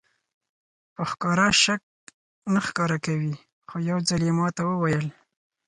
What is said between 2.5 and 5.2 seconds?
نه ښکاره کوي خو یو ځل یې ماته وویل.